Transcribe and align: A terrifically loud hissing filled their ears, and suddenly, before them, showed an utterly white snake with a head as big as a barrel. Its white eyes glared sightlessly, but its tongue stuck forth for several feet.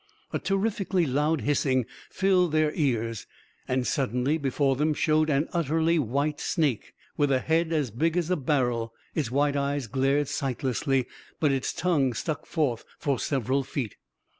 A 0.33 0.39
terrifically 0.39 1.05
loud 1.05 1.41
hissing 1.41 1.85
filled 2.09 2.53
their 2.53 2.73
ears, 2.73 3.27
and 3.67 3.85
suddenly, 3.85 4.39
before 4.39 4.75
them, 4.75 4.95
showed 4.95 5.29
an 5.29 5.47
utterly 5.53 5.99
white 5.99 6.39
snake 6.39 6.93
with 7.17 7.31
a 7.31 7.37
head 7.37 7.71
as 7.71 7.91
big 7.91 8.17
as 8.17 8.31
a 8.31 8.35
barrel. 8.35 8.95
Its 9.13 9.29
white 9.29 9.55
eyes 9.55 9.85
glared 9.85 10.27
sightlessly, 10.27 11.05
but 11.39 11.51
its 11.51 11.71
tongue 11.71 12.13
stuck 12.15 12.47
forth 12.47 12.83
for 12.97 13.19
several 13.19 13.61
feet. 13.63 13.95